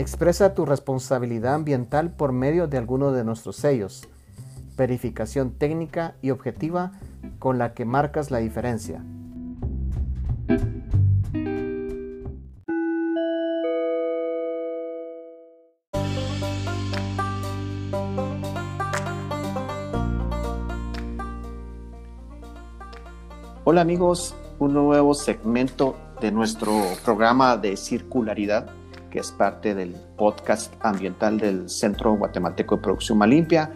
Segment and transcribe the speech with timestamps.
[0.00, 4.08] Expresa tu responsabilidad ambiental por medio de alguno de nuestros sellos.
[4.74, 6.92] Verificación técnica y objetiva
[7.38, 9.04] con la que marcas la diferencia.
[23.64, 26.72] Hola amigos, un nuevo segmento de nuestro
[27.04, 28.70] programa de circularidad,
[29.10, 33.72] que es parte del podcast ambiental del Centro Guatemalteco de Producción Malimpia.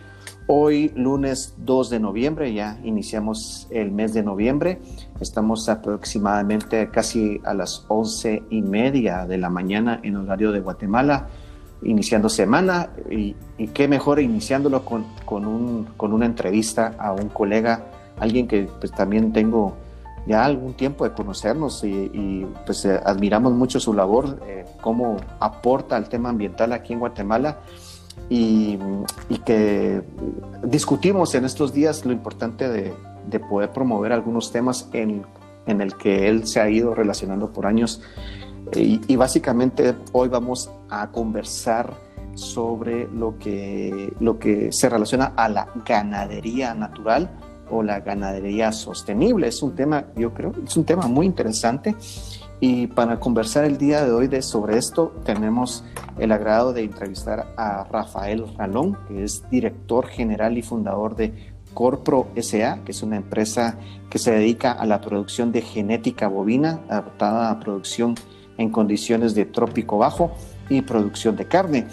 [0.46, 4.80] Hoy, lunes 2 de noviembre, ya iniciamos el mes de noviembre.
[5.20, 11.28] Estamos aproximadamente casi a las once y media de la mañana en horario de Guatemala,
[11.82, 12.90] iniciando semana.
[13.10, 13.34] Y,
[13.72, 17.86] qué mejor iniciándolo con, con, un, con una entrevista a un colega,
[18.18, 19.76] alguien que pues, también tengo
[20.26, 25.96] ya algún tiempo de conocernos y, pues eh, admiramos mucho su labor, eh, cómo aporta
[25.96, 27.58] al tema ambiental aquí en Guatemala
[28.28, 28.78] y,
[29.44, 30.02] que
[30.62, 32.94] discutimos en estos días lo importante de,
[33.50, 35.26] poder promover algunos temas en,
[35.66, 38.00] en, el que él se ha ido relacionando por años.
[38.74, 41.92] Y, y básicamente hoy vamos a conversar
[42.34, 47.30] sobre lo que, lo que se relaciona a la ganadería natural
[47.70, 49.48] o la ganadería sostenible.
[49.48, 51.94] Es un tema, yo creo, es un tema muy interesante.
[52.60, 55.84] Y para conversar el día de hoy de, sobre esto, tenemos
[56.18, 62.28] el agrado de entrevistar a Rafael Ralón, que es director general y fundador de Corpro
[62.36, 63.76] SA, que es una empresa
[64.08, 68.14] que se dedica a la producción de genética bovina, adaptada a producción
[68.56, 70.32] en condiciones de trópico bajo
[70.68, 71.86] y producción de carne.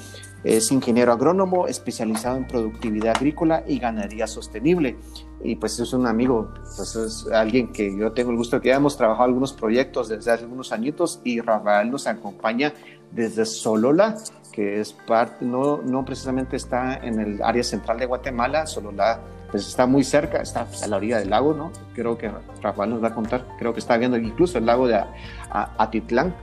[0.44, 4.98] Es ingeniero agrónomo especializado en productividad agrícola y ganadería sostenible.
[5.44, 8.70] Y pues es un amigo, pues es alguien que yo tengo el gusto de que
[8.70, 12.74] ya hemos trabajado algunos proyectos desde hace algunos añitos y Rafael nos acompaña
[13.12, 14.16] desde Solola,
[14.52, 19.20] que es parte, no, no precisamente está en el área central de Guatemala, Solola
[19.52, 21.72] pues está muy cerca, está a la orilla del lago, ¿no?
[21.94, 22.32] Creo que
[22.62, 25.04] Rafael nos va a contar, creo que está viendo incluso el lago de
[25.52, 26.34] Atitlán,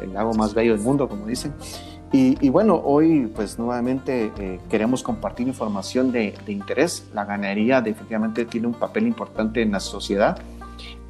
[0.00, 1.52] el lago más bello del mundo, como dicen.
[2.14, 7.08] Y, bueno, hoy pues nuevamente eh, queremos compartir información de, interés.
[7.14, 10.38] La ganadería definitivamente tiene un papel importante en la sociedad,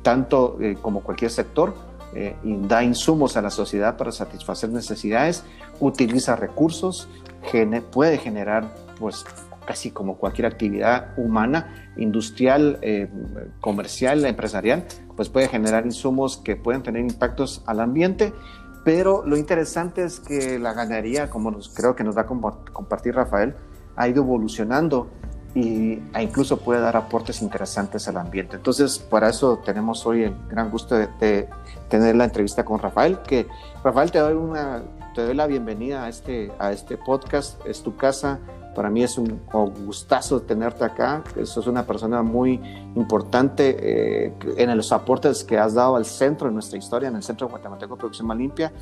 [0.02, 1.74] tanto eh, como cualquier sector.
[2.14, 5.44] Eh, da insumos a la sociedad para satisfacer necesidades,
[5.80, 7.08] utiliza recursos,
[7.91, 9.24] puede generar pues
[9.66, 12.78] casi como cualquier actividad humana, industrial,
[13.60, 14.84] comercial, empresarial,
[15.16, 18.34] pues puede generar insumos que pueden tener impactos al ambiente
[18.84, 23.54] pero lo interesante es que la ganadería, como creo que nos va a compartir Rafael,
[23.97, 25.09] ha ido evolucionando
[25.54, 28.56] y, e incluso puede dar aportes interesantes al ambiente.
[28.56, 31.48] Entonces, para eso tenemos hoy el gran gusto de,
[31.88, 33.47] tener la entrevista con Rafael, que
[33.84, 34.82] Rafael te doy, una,
[35.15, 38.38] te doy la bienvenida a este, a este podcast, es tu casa,
[38.75, 39.41] para mí es un
[39.87, 41.22] gustazo tenerte acá.
[41.37, 42.60] Eso es una persona muy
[42.97, 47.22] importante eh, en los aportes que has dado al centro de nuestra historia, en el
[47.22, 48.72] Centro Guatemalteco de Producción Más Limpia.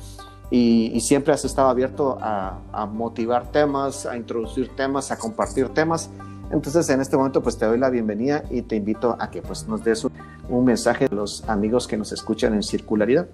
[0.49, 6.09] Y, siempre has estado abierto a, motivar temas, a introducir temas, a compartir temas.
[6.51, 9.65] Entonces, en este momento, pues te doy la bienvenida y te invito a que pues,
[9.67, 10.11] nos des un,
[10.49, 13.27] un mensaje a los amigos que nos escuchan en Circularidad.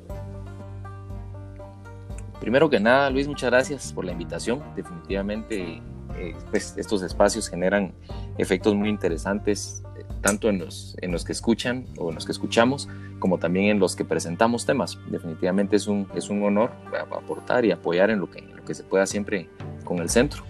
[2.39, 4.61] Primero que nada, Luis, muchas gracias por la invitación.
[4.75, 5.81] Definitivamente
[6.17, 7.93] eh, pues, estos espacios generan
[8.37, 12.31] efectos muy interesantes, eh, tanto en los, en los que escuchan o en los que
[12.31, 12.89] escuchamos,
[13.19, 14.97] como también en los que presentamos temas.
[15.09, 16.71] Definitivamente es un, es un honor
[17.15, 19.49] aportar y apoyar en lo que, lo que se pueda siempre
[19.83, 20.43] con el centro.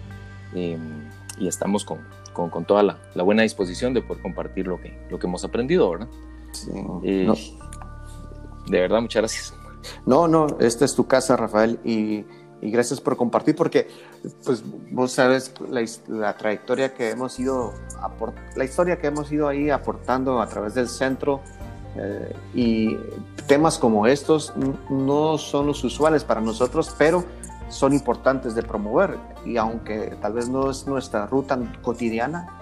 [0.54, 1.08] Em,
[1.38, 1.98] y estamos con,
[2.32, 5.44] con, con toda la, la, buena disposición de poder compartir lo que, lo que hemos
[5.44, 6.08] aprendido, ¿verdad?
[7.04, 7.30] Eh,
[8.66, 9.54] de verdad, muchas gracias.
[10.06, 12.24] No, no, esta es tu casa, Rafael, y
[12.60, 13.88] y gracias por compartir porque
[14.44, 15.52] pues vos sabes
[16.08, 17.72] la, trayectoria que hemos ido
[18.56, 21.40] la historia que hemos ido ahí aportando a través del centro
[21.96, 22.96] eh, y
[23.46, 24.52] temas como estos
[24.90, 27.24] no son los usuales para nosotros pero
[27.68, 32.58] son importantes de promover y aunque tal vez no es nuestra ruta cotidiana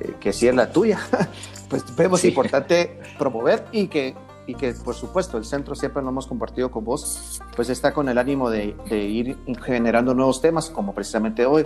[0.00, 1.00] eh, que sí es la tuya
[1.68, 4.14] pues vemos importante promover y que
[4.50, 8.08] y que por supuesto el centro siempre lo hemos compartido con vos, pues está con
[8.08, 11.64] el ánimo de, ir generando nuevos temas como precisamente hoy.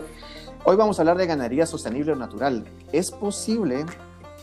[0.64, 2.64] Hoy vamos a hablar de ganadería sostenible o natural.
[2.92, 3.86] ¿Es posible,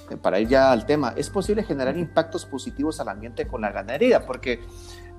[0.10, 3.72] eh, para ir ya al tema, es posible generar impactos positivos al ambiente con la
[3.72, 4.26] ganadería?
[4.26, 4.54] Porque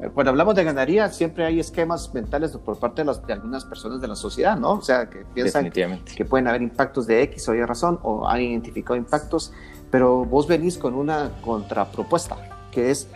[0.01, 3.65] eh, cuando hablamos de ganadería siempre hay esquemas mentales por parte de, las, de, algunas
[3.65, 4.73] personas de la sociedad, ¿no?
[4.73, 8.41] O sea, que piensan que pueden haber impactos de X o Y razón o han
[8.41, 9.53] identificado impactos,
[9.93, 13.09] pero vos venís con una contrapropuesta que es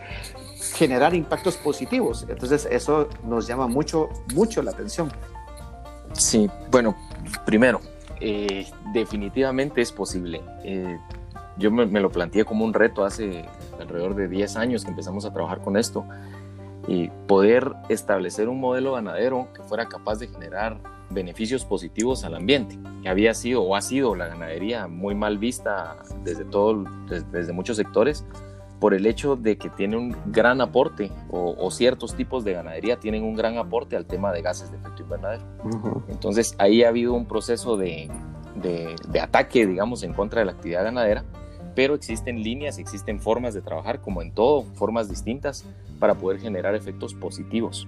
[0.73, 2.25] generar impactos positivos.
[2.29, 5.11] Entonces eso nos llama mucho, mucho la atención.
[6.13, 6.95] Sí, bueno,
[7.45, 7.81] primero,
[8.21, 10.41] eh, definitivamente es posible.
[10.63, 10.97] Eh,
[11.57, 13.45] yo me, lo planteé como un reto hace
[13.79, 16.05] alrededor de 10 años que empezamos a trabajar con esto
[16.87, 20.79] y poder establecer un modelo ganadero que fuera capaz de generar
[21.09, 25.97] beneficios positivos al ambiente, que había sido o ha sido la ganadería muy mal vista
[26.23, 26.85] desde, todo,
[27.31, 28.25] desde, muchos sectores
[28.79, 33.23] por el hecho de que tiene un gran aporte o, ciertos tipos de ganadería tienen
[33.23, 35.43] un gran aporte al tema de gases de efecto invernadero.
[36.07, 38.09] Entonces ahí ha habido un proceso de,
[38.61, 41.23] de, ataque, digamos, en contra de la actividad ganadera,
[41.75, 45.65] pero existen líneas, existen formas de trabajar, como en todo, formas distintas
[45.99, 47.87] para poder generar efectos positivos.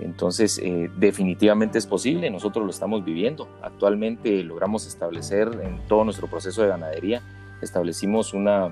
[0.00, 3.48] Entonces, eh, definitivamente es posible, nosotros lo estamos viviendo.
[3.62, 7.22] Actualmente logramos establecer en todo nuestro proceso de ganadería,
[7.60, 8.70] establecimos una,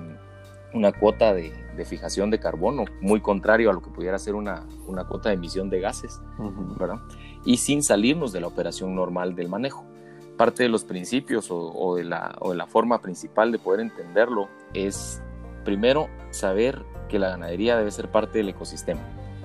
[0.73, 1.53] una cuota de,
[1.85, 5.71] fijación de carbono, muy contrario a lo que pudiera ser una, una cuota de emisión
[5.71, 6.21] de gases,
[6.77, 7.01] ¿verdad?
[7.43, 9.83] Y sin salirnos de la operación normal del manejo.
[10.37, 14.47] Parte de los principios o, de la, o de la forma principal de poder entenderlo
[14.75, 15.23] es,
[15.65, 19.01] primero, saber que la ganadería debe ser parte del ecosistema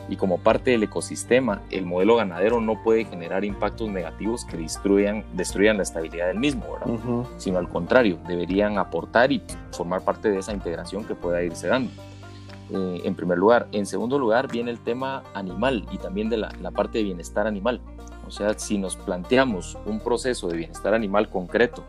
[0.08, 5.24] y como parte del ecosistema, el modelo ganadero no puede generar impactos negativos que destruyan,
[5.32, 6.64] destruyan la estabilidad del mismo,
[7.36, 9.42] sino al contrario, deberían aportar y
[9.72, 11.90] formar parte de esa integración que pueda irse dando.
[12.70, 13.68] Eh, en primer lugar.
[13.70, 17.46] En segundo lugar, viene el tema animal y también de la, la parte de bienestar
[17.46, 17.80] animal.
[18.26, 21.84] O sea, si nos planteamos un proceso de bienestar animal concreto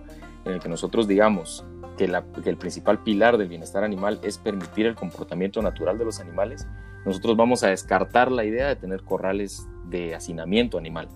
[0.46, 1.66] en el que nosotros digamos
[1.98, 6.68] que, el principal pilar del bienestar animal es permitir el comportamiento natural de los animales,
[7.08, 11.08] nosotros vamos a descartar la idea de tener corrales de hacinamiento animal.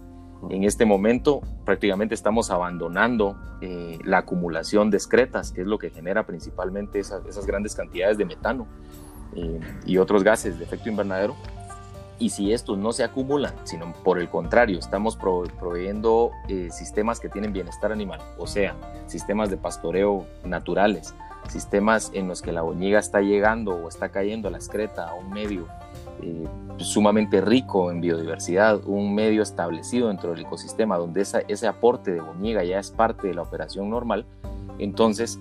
[0.49, 5.89] En este momento prácticamente estamos abandonando eh, la acumulación de excretas, que es lo que
[5.89, 8.67] genera principalmente esas, grandes cantidades de metano
[9.35, 11.35] eh, y otros gases de efecto invernadero
[12.19, 17.27] y si estos no se acumulan, sino por el contrario, estamos proveyendo eh, sistemas que
[17.27, 18.75] tienen bienestar animal, o sea,
[19.07, 21.15] sistemas de pastoreo naturales,
[21.49, 25.15] sistemas en los que la boñiga está llegando o está cayendo a la excreta a
[25.15, 25.67] un medio
[26.21, 26.47] eh,
[26.77, 32.63] sumamente rico en biodiversidad, un medio establecido dentro del ecosistema donde ese aporte de boñiga
[32.63, 34.25] ya es parte de la operación normal,
[34.79, 35.39] entonces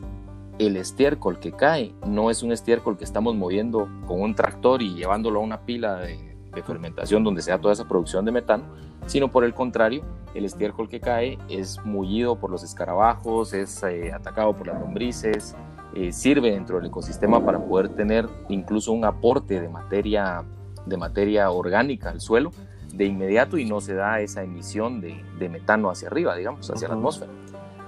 [0.59, 4.95] el estiércol que cae no es un estiércol que estamos moviendo con un tractor y
[4.95, 8.65] llevándolo a una pila de fermentación donde sea toda esa producción de metano,
[9.07, 14.13] sino por el contrario, el estiércol que cae es mullido por los escarabajos, es eh,
[14.13, 15.57] atacado por las lombrices,
[15.95, 20.45] eh, sirve dentro del ecosistema para poder tener incluso un aporte de materia,
[20.91, 22.51] de materia orgánica al suelo
[22.93, 26.89] de inmediato y no se da esa emisión de, de metano hacia arriba, digamos, hacia
[26.89, 27.31] la atmósfera,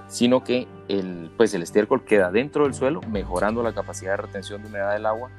[0.09, 4.63] sino que el, pues el estiércol queda dentro del suelo, mejorando la capacidad de retención
[4.63, 5.31] de humedad del agua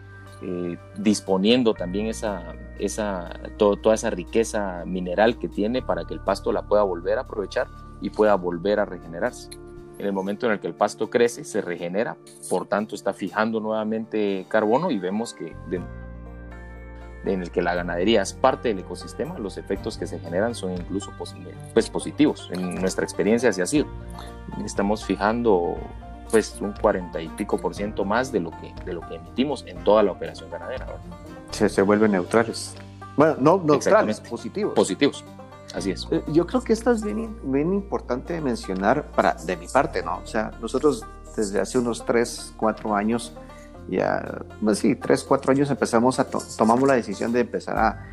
[0.45, 6.51] eh, disponiendo también esa, esa, toda esa riqueza mineral que tiene para que el pasto
[6.51, 7.67] la pueda volver a aprovechar
[8.01, 9.49] y pueda volver a regenerarse.
[9.99, 12.17] En el momento en el que el pasto crece, se regenera,
[12.49, 15.55] por tanto está fijando nuevamente carbono y vemos que
[17.25, 20.73] en el que la ganadería es parte del ecosistema, los efectos que se generan son
[20.73, 21.11] incluso
[21.73, 22.49] pues, positivos.
[22.51, 23.87] En nuestra experiencia así ha sido.
[24.65, 25.77] Estamos fijando
[26.29, 29.63] pues un 40 y pico por ciento más de lo que, de lo que emitimos
[29.67, 30.87] en toda la operación ganadera.
[31.51, 32.75] Se, se vuelven neutrales.
[33.15, 34.73] Bueno, no neutrales, positivos.
[34.73, 35.23] Positivos,
[35.75, 36.07] así es.
[36.09, 40.17] Eh, yo creo que esto es bien, bien importante mencionar para, de mi parte, ¿no?
[40.23, 41.05] O sea, nosotros
[41.35, 43.33] desde hace unos 3, 4 años,
[43.89, 48.05] ya, pues sí, 3, 4 años empezamos a, tomamos la decisión de empezar a,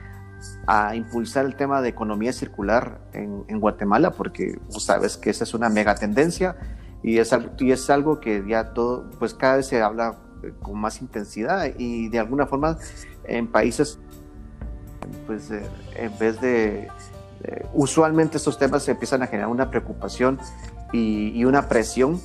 [0.66, 5.44] a impulsar el tema de economía circular en, en Guatemala, porque tú sabes que esa
[5.44, 6.56] es una mega tendencia
[7.02, 10.78] y es, y es algo que ya todo, pues cada vez se habla eh, con
[10.78, 12.78] más intensidad y de alguna forma
[13.24, 13.98] en países,
[15.26, 15.62] pues eh,
[15.96, 16.88] en vez de,
[17.72, 20.38] usualmente estos temas se empiezan a generar una preocupación
[20.92, 22.20] y, una presión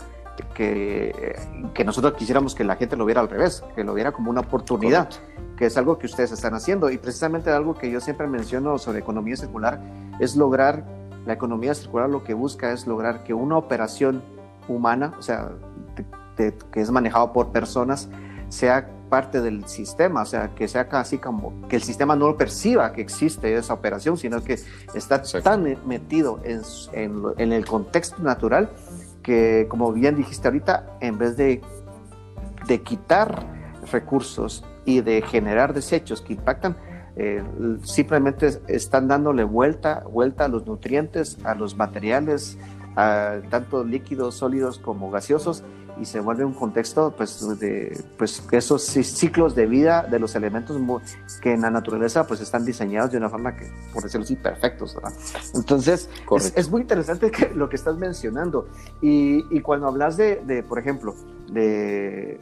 [0.53, 1.35] que,
[1.73, 4.41] que, nosotros quisiéramos que la gente lo viera al revés, que lo viera como una
[4.41, 5.09] oportunidad,
[5.57, 6.89] que es algo que ustedes están haciendo.
[6.89, 9.81] Y precisamente algo que yo siempre menciono sobre economía circular
[10.19, 10.85] es lograr,
[11.25, 14.23] la economía circular lo que busca es lograr que una operación
[14.67, 15.51] humana, o sea,
[16.35, 18.09] que es manejado por personas,
[18.49, 22.91] sea parte del sistema, o sea, que sea casi como que el sistema no perciba
[22.91, 24.59] que existe esa operación, sino que
[24.93, 26.61] está tan metido en,
[27.37, 28.69] en, el contexto natural
[29.25, 31.59] que, como bien dijiste ahorita, en vez de,
[32.67, 33.43] de quitar
[33.91, 36.77] recursos y de generar desechos que impactan,
[37.15, 37.41] eh,
[37.83, 42.59] simplemente están dándole vuelta, vuelta a los nutrientes, a los materiales,
[42.95, 45.63] tanto líquidos, sólidos como gaseosos,
[45.99, 50.77] y se vuelve un contexto pues de pues esos ciclos de vida de los elementos
[51.41, 54.95] que en la naturaleza pues están diseñados de una forma que por decirlo así perfectos
[54.95, 55.13] ¿verdad?
[55.53, 56.09] entonces
[56.55, 58.67] es, muy interesante que, lo que estás mencionando
[59.01, 61.15] y, y cuando hablas de, de por ejemplo
[61.51, 62.39] de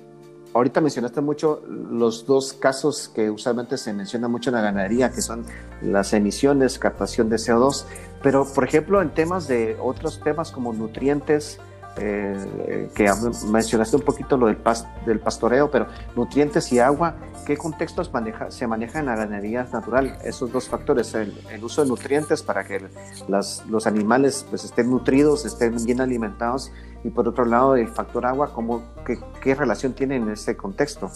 [0.53, 5.21] ahorita mencionaste mucho los dos casos que usualmente se menciona mucho en la ganadería, que
[5.21, 5.45] son
[5.81, 7.85] las emisiones, captación de CO2,
[8.21, 11.59] pero por ejemplo en temas de otros temas como nutrientes,
[11.95, 13.07] eh, que
[13.51, 14.57] mencionaste un poquito lo del,
[15.05, 20.17] del pastoreo, pero nutrientes y agua, ¿qué contextos maneja, se maneja en la ganadería natural?
[20.23, 22.81] Esos dos factores, el, uso de nutrientes para que
[23.27, 26.71] los animales pues, estén nutridos, estén bien alimentados,
[27.03, 31.11] y por otro lado el factor agua, ¿cómo, qué, qué relación tiene en ese contexto?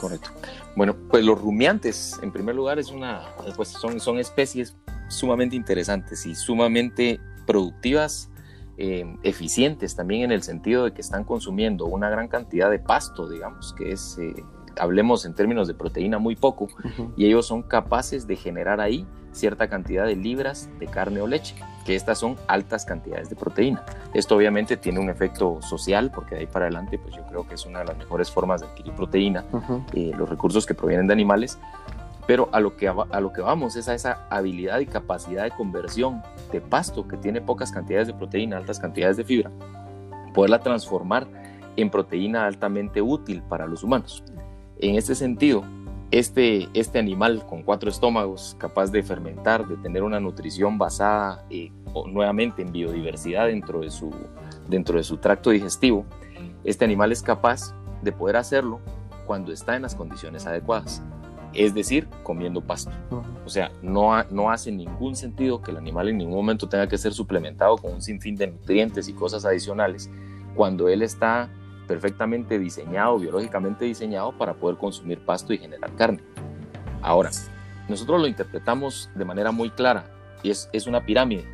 [0.00, 0.30] Correcto.
[0.76, 3.22] Bueno, pues los rumiantes, en primer lugar, es una,
[3.54, 4.76] pues son especies
[5.08, 8.30] sumamente interesantes y sumamente productivas
[8.76, 13.28] eh, eficientes también en el sentido de que están consumiendo una gran cantidad de pasto,
[13.28, 14.34] digamos, que es, eh,
[14.78, 16.68] hablemos en términos de proteína, muy poco,
[17.16, 21.56] y ellos son capaces de generar ahí cierta cantidad de libras de carne o leche,
[21.84, 23.84] que estas son altas cantidades de proteína.
[24.14, 27.54] Esto obviamente tiene un efecto social, porque de ahí para adelante, pues yo creo que
[27.54, 29.44] es una de las mejores formas de adquirir proteína,
[29.92, 31.58] eh, los recursos que provienen de animales,
[32.26, 35.50] pero a lo, que, a lo que vamos es a esa habilidad y capacidad de
[35.50, 39.50] conversión de pasto que tiene pocas cantidades de proteína, altas cantidades de fibra,
[40.32, 41.26] poderla transformar
[41.76, 44.24] en proteína altamente útil para los humanos.
[44.78, 45.64] En este sentido,
[46.10, 51.72] este, este animal con cuatro estómagos, capaz de fermentar, de tener una nutrición basada eh,
[52.06, 54.10] nuevamente en biodiversidad dentro de, su,
[54.68, 56.06] dentro de su tracto digestivo,
[56.64, 58.80] este animal es capaz de poder hacerlo
[59.26, 61.02] cuando está en las condiciones adecuadas
[61.54, 62.90] es decir, comiendo pasto.
[63.44, 66.98] O sea, no, no hace ningún sentido que el animal en ningún momento tenga que
[66.98, 70.10] ser suplementado con un sinfín de nutrientes y cosas adicionales
[70.54, 71.50] cuando él está
[71.86, 76.20] perfectamente diseñado, biológicamente diseñado para poder consumir pasto y generar carne.
[77.02, 77.30] Ahora,
[77.88, 80.06] nosotros lo interpretamos de manera muy clara
[80.42, 81.44] y es, es una pirámide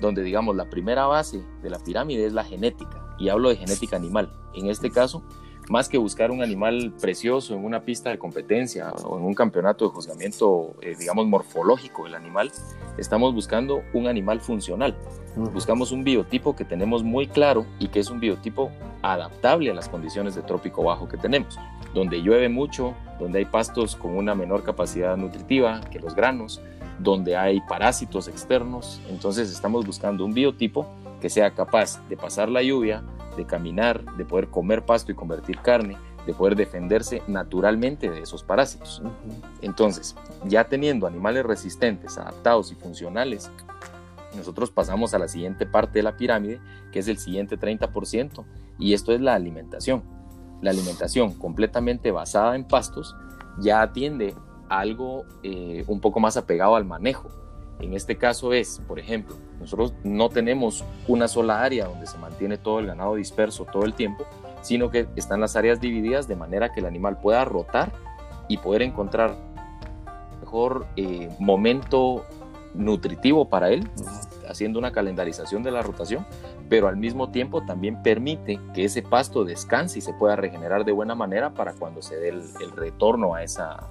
[0.00, 3.96] donde digamos la primera base de la pirámide es la genética y hablo de genética
[3.96, 4.32] animal.
[4.54, 5.22] En este caso,
[5.70, 9.84] más que buscar un animal precioso en una pista de competencia o en un campeonato
[9.86, 12.50] de juzgamiento, eh, digamos, morfológico del animal,
[12.96, 14.96] estamos buscando un animal funcional.
[15.36, 18.72] Buscamos un biotipo que tenemos muy claro y que es un biotipo
[19.02, 21.58] adaptable a las condiciones de trópico bajo que tenemos,
[21.94, 26.60] donde llueve mucho, donde hay pastos con una menor capacidad nutritiva que los granos,
[26.98, 29.00] donde hay parásitos externos.
[29.08, 30.86] Entonces estamos buscando un biotipo
[31.20, 33.02] que sea capaz de pasar la lluvia,
[33.38, 38.42] de caminar, de poder comer pasto y convertir carne, de poder defenderse naturalmente de esos
[38.42, 39.00] parásitos.
[39.62, 43.50] Entonces, ya teniendo animales resistentes, adaptados y funcionales,
[44.36, 46.60] nosotros pasamos a la siguiente parte de la pirámide,
[46.92, 48.44] que es el siguiente 30%,
[48.78, 50.02] y esto es la alimentación.
[50.60, 53.16] La alimentación completamente basada en pastos
[53.58, 54.34] ya atiende
[54.68, 57.30] a algo eh, un poco más apegado al manejo.
[57.80, 62.58] En este caso es, por ejemplo, nosotros no tenemos una sola área donde se mantiene
[62.58, 64.24] todo el ganado disperso todo el tiempo,
[64.62, 67.92] sino que están las áreas divididas de manera que el animal pueda rotar
[68.48, 69.36] y poder encontrar
[70.40, 72.24] mejor eh, momento
[72.74, 73.88] nutritivo para él,
[74.48, 76.26] haciendo una calendarización de la rotación,
[76.68, 80.92] pero al mismo tiempo también permite que ese pasto descanse y se pueda regenerar de
[80.92, 83.88] buena manera para cuando se dé el, retorno a, esa,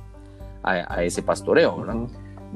[0.63, 1.77] a, ese pastoreo.
[1.77, 2.07] ¿verdad?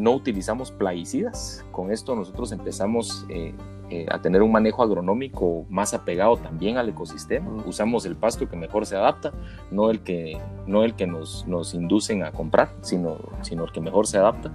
[0.02, 1.64] No utilizamos plaguicidas.
[1.72, 3.54] Con esto nosotros empezamos eh,
[3.92, 7.52] eh, a tener un manejo agronómico más apegado también al ecosistema.
[7.68, 9.32] Usamos el pasto que mejor se adapta,
[9.70, 13.80] no el que, no el que nos, nos inducen a comprar, sino, sino el que
[13.80, 14.52] mejor se adapta.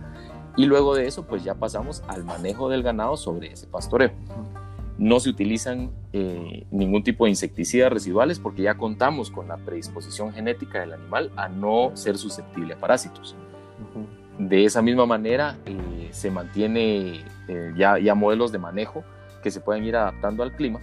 [0.57, 4.11] Y luego de eso, pues ya pasamos al manejo del ganado sobre ese pastoreo.
[4.99, 10.33] No se utilizan eh, ningún tipo de insecticidas residuales porque ya contamos con la predisposición
[10.33, 13.37] genética del animal a no ser susceptible a parásitos.
[14.38, 19.02] De esa misma manera eh, se mantiene eh, ya, ya modelos de manejo
[19.43, 20.81] que se pueden ir adaptando al clima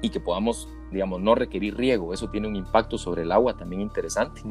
[0.00, 2.12] y que podamos, digamos, no requerir riego.
[2.12, 4.42] Eso tiene un impacto sobre el agua también interesante,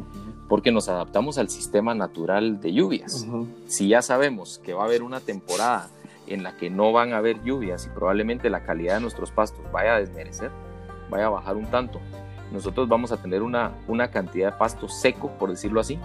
[0.48, 3.28] porque nos adaptamos al sistema natural de lluvias.
[3.68, 5.90] Si ya sabemos que va a haber una temporada
[6.28, 9.66] en la que no van a haber lluvias y probablemente la calidad de nuestros pastos
[9.72, 10.52] vaya a desmerecer,
[11.10, 12.00] vaya a bajar un tanto,
[12.52, 16.00] nosotros vamos a tener una, una cantidad de pasto seco, por decirlo así,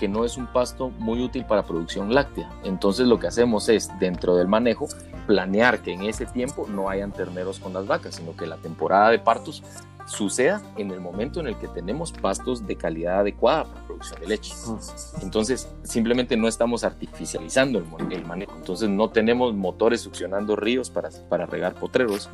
[0.00, 2.48] que no es un pasto muy útil para producción láctea.
[2.64, 4.88] Entonces lo que hacemos es, dentro del manejo,
[5.26, 9.10] planear que en ese tiempo no hayan terneros con las vacas, sino que la temporada
[9.10, 9.62] de partos
[10.06, 14.28] suceda en el momento en el que tenemos pastos de calidad adecuada para producción de
[14.28, 14.54] leche.
[15.20, 18.56] Entonces, simplemente no estamos artificializando el, manejo.
[18.56, 22.30] Entonces, no tenemos motores succionando ríos para, para regar potreros.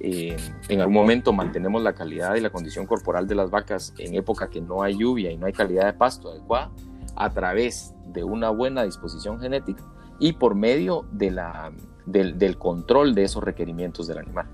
[0.00, 0.36] Eh,
[0.68, 4.50] en algún momento mantenemos la calidad y la condición corporal de las vacas en época
[4.50, 6.70] que no hay lluvia y no hay calidad de pasto adecuada
[7.16, 9.82] a través de una buena disposición genética
[10.18, 11.72] y por medio de la,
[12.06, 14.46] del, control de esos requerimientos del animal.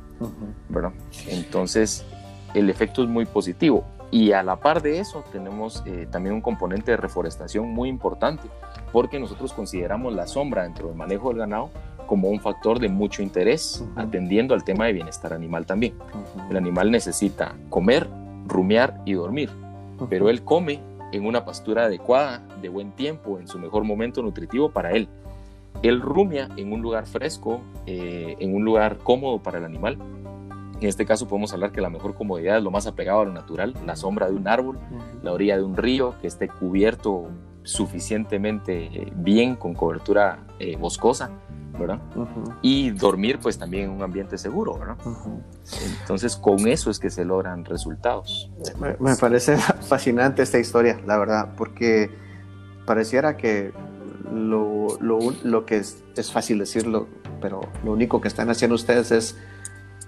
[1.29, 2.05] Entonces,
[2.55, 3.85] el efecto es muy positivo.
[4.11, 8.43] Y a la par de eso tenemos eh, también un componente de reforestación muy importante,
[8.93, 11.71] porque nosotros consideramos la sombra dentro del manejo del ganado
[12.07, 15.95] como un factor de mucho interés, atendiendo al tema de bienestar animal también.
[16.51, 18.07] El animal necesita comer,
[18.47, 19.49] rumiar y dormir,
[20.11, 24.71] pero él come en una pastura adecuada, de buen tiempo, en su mejor momento nutritivo
[24.71, 25.09] para él.
[25.83, 29.99] Él rumia en un lugar fresco, eh, en un lugar cómodo para el animal,
[30.83, 33.33] en este caso podemos hablar que la mejor comodidad es lo más apegado a lo
[33.33, 34.81] natural, la sombra de un árbol,
[35.23, 37.29] la orilla de un río que esté cubierto
[37.63, 41.31] suficientemente eh, bien con cobertura eh, boscosa,
[41.79, 42.01] ¿verdad?
[42.61, 44.97] Y dormir pues también en un ambiente seguro, ¿verdad?
[46.01, 48.51] Entonces con eso es que se logran resultados.
[49.01, 52.11] Me, parece fascinante esta historia, la verdad, porque
[52.87, 53.73] pareciera que
[54.33, 57.09] lo, lo, lo que es, es fácil decirlo,
[57.41, 59.37] pero lo único que están haciendo ustedes es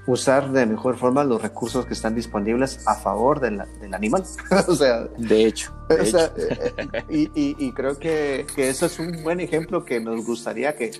[0.07, 3.63] usar de mejor forma los recursos que están disponibles a favor del
[3.95, 4.25] animal.
[4.69, 5.73] o sea, de hecho.
[5.91, 6.13] Eh,
[7.09, 10.93] eh, y, creo que, que, eso es un buen ejemplo que nos gustaría que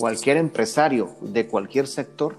[0.00, 2.34] cualquier empresario de cualquier sector,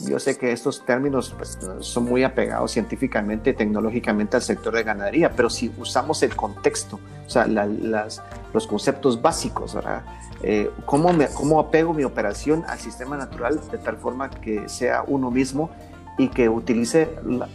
[0.00, 5.32] yo sé que estos términos pues, son muy apegados científicamente, tecnológicamente al sector de ganadería,
[5.34, 8.22] pero si usamos el contexto, o sea, las,
[8.52, 10.02] los conceptos básicos, ¿verdad?
[10.42, 15.02] Eh, ¿cómo, me, ¿Cómo apego mi operación al sistema natural de tal forma que sea
[15.06, 15.70] uno mismo
[16.16, 17.08] y que utilice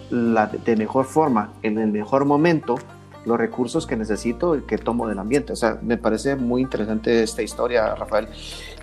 [0.09, 2.75] la, de mejor forma, en el mejor momento,
[3.25, 5.53] los recursos que necesito y que tomo del ambiente?
[5.53, 8.27] O sea, me parece muy interesante esta historia, Rafael.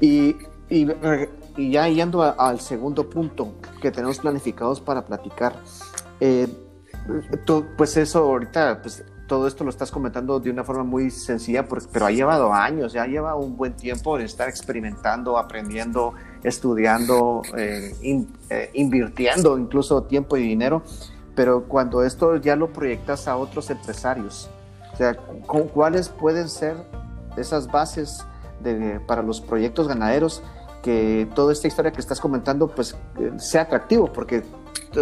[0.01, 0.37] Y,
[0.71, 0.87] y,
[1.57, 5.57] y ya yendo al segundo punto que tenemos planificados para platicar,
[6.21, 6.49] eh,
[7.77, 12.07] pues eso ahorita, pues todo esto lo estás comentando de una forma muy sencilla, pero
[12.07, 17.95] ha llevado años, ya lleva un buen tiempo de estar experimentando, aprendiendo, estudiando, eh,
[18.51, 20.83] eh, invirtiendo incluso tiempo y dinero.
[21.37, 24.51] Pero cuando esto ya lo proyectas a otros empresarios,
[24.93, 25.17] o sea,
[25.47, 26.77] ¿cuáles pueden ser
[27.37, 28.27] esas bases
[28.65, 30.43] de, para los proyectos ganaderos?
[30.83, 34.43] Que toda esta historia que estás comentando pues eh, sea atractivo, porque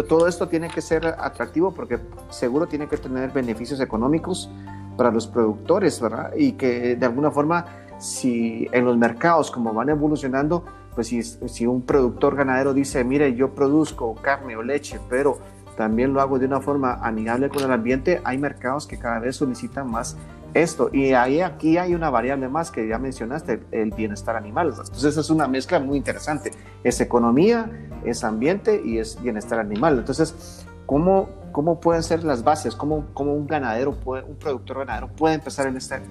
[0.07, 4.49] todo esto tiene que ser atractivo porque seguro tiene que tener beneficios económicos
[4.97, 6.33] para los productores, ¿verdad?
[6.37, 7.65] Y que de alguna forma,
[7.97, 10.63] si en los mercados como van evolucionando,
[10.93, 15.39] pues si, si un productor ganadero dice, mire, yo produzco carne o leche, pero
[15.77, 19.37] también lo hago de una forma amigable con el ambiente, hay mercados que cada vez
[19.37, 20.17] solicitan más
[20.53, 20.89] esto.
[20.93, 24.69] Y ahí aquí hay una variable más que ya mencionaste, el bienestar animal.
[24.69, 26.51] Entonces es una mezcla muy interesante.
[26.83, 27.69] Es economía,
[28.05, 29.99] es ambiente y es bienestar animal.
[29.99, 32.75] Entonces, ¿cómo, cómo pueden ser las bases?
[32.75, 36.01] ¿Cómo, cómo un ganadero, puede, un productor ganadero puede empezar en esta,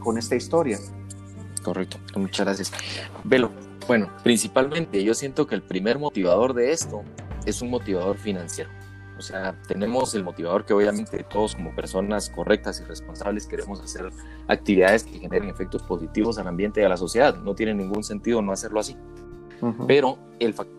[0.00, 0.78] con esta historia?
[1.62, 2.72] Correcto, muchas gracias.
[3.24, 3.50] Velo,
[3.86, 7.02] bueno, principalmente yo siento que el primer motivador de esto
[7.46, 8.70] es un motivador financiero.
[9.18, 14.10] O sea, tenemos el motivador que obviamente todos como personas correctas y responsables queremos hacer
[14.46, 17.36] actividades que generen efectos positivos al ambiente y a la sociedad.
[17.36, 18.96] No tiene ningún sentido no hacerlo así.
[19.88, 20.78] Pero el factor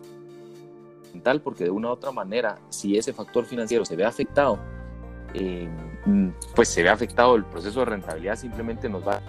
[1.12, 4.58] mental, porque de una u otra manera, si ese factor financiero se ve afectado,
[5.34, 5.68] eh,
[6.54, 9.20] pues se ve afectado el proceso de rentabilidad, simplemente nos va a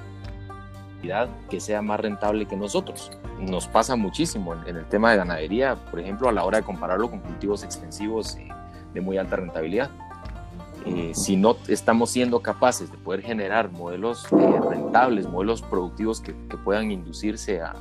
[1.50, 3.12] que sea más rentable que nosotros.
[3.40, 7.10] Nos pasa muchísimo en, el tema de ganadería, por ejemplo, a la hora de compararlo
[7.10, 8.36] con cultivos extensivos.
[8.36, 8.48] Eh,
[8.94, 9.90] de muy alta rentabilidad.
[10.86, 16.34] Eh, si no estamos siendo capaces de poder generar modelos eh, rentables, modelos productivos que,
[16.64, 17.76] puedan inducirse a,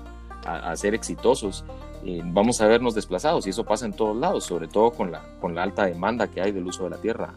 [0.45, 1.65] a, ser exitosos,
[2.05, 5.23] eh, vamos a vernos desplazados y eso pasa en todos lados, sobre todo con la,
[5.41, 7.35] con la alta demanda que hay del uso de la tierra,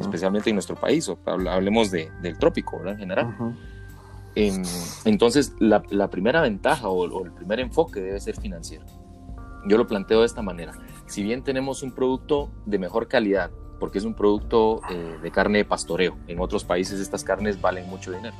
[0.00, 3.34] especialmente en nuestro país, o hablemos de, del trópico en general.
[5.04, 8.84] entonces, la, la, primera ventaja o, o el primer enfoque debe ser financiero.
[9.66, 10.72] Yo lo planteo de esta manera
[11.06, 15.58] si bien tenemos un producto de mejor calidad, porque es un producto eh, de carne
[15.58, 18.34] de pastoreo, en otros países estas carnes valen mucho dinero.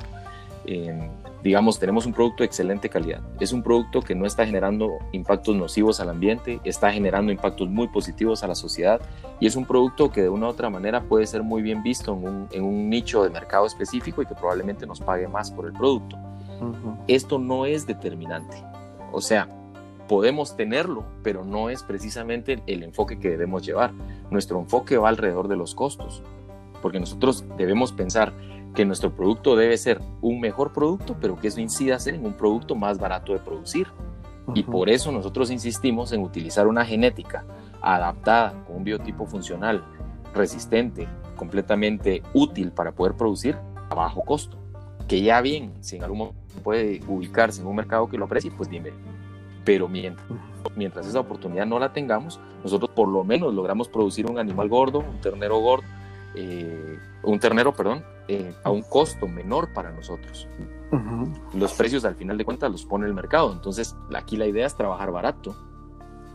[1.43, 3.21] digamos, tenemos un producto de excelente calidad.
[3.39, 7.87] Es un producto que no está generando impactos nocivos al ambiente, está generando impactos muy
[7.87, 8.99] positivos a la sociedad
[9.39, 12.13] y es un producto que de una u otra manera puede ser muy bien visto
[12.13, 15.67] en un, en un nicho de mercado específico y que probablemente nos pague más por
[15.67, 16.17] el producto.
[17.07, 18.57] Esto no es determinante.
[19.11, 19.47] O sea,
[20.07, 23.93] podemos tenerlo, pero no es precisamente el enfoque que debemos llevar.
[24.31, 26.23] Nuestro enfoque va alrededor de los costos,
[26.81, 28.33] porque nosotros debemos pensar
[28.73, 32.75] que nuestro producto debe ser un mejor producto, pero que eso incida en un producto
[32.75, 33.87] más barato de producir.
[34.53, 37.43] Y por eso nosotros insistimos en utilizar una genética
[37.81, 39.83] adaptada con un biotipo funcional,
[40.33, 43.57] resistente, completamente útil para poder producir
[43.89, 44.57] a bajo costo.
[45.07, 48.51] Que ya bien, si en algún momento puede ubicarse en un mercado que lo aprecie,
[48.51, 48.91] pues dime.
[49.67, 50.25] Pero mientras,
[50.77, 54.99] mientras esa oportunidad no la tengamos, nosotros por lo menos logramos producir un animal gordo,
[54.99, 55.85] un ternero gordo,
[56.35, 60.47] eh, un ternero, perdón, eh, a un costo menor para nosotros.
[61.53, 64.73] Los precios al final de cuentas los pone el mercado, entonces aquí la idea es
[64.73, 65.53] trabajar barato.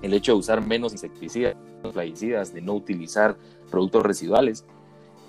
[0.03, 3.39] El hecho de usar menos insecticidas, menos plaguicidas, de no utilizar
[3.71, 4.67] productos residuales,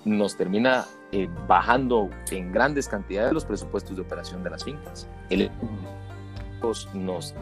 [0.03, 5.07] nos termina eh, bajando en grandes cantidades los presupuestos de operación de las fincas.
[5.29, 5.49] El,
[6.93, 7.33] nos